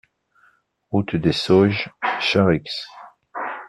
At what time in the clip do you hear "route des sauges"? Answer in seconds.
0.91-1.89